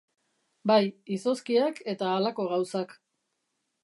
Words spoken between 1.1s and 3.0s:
izozkiak eta halako gauzak.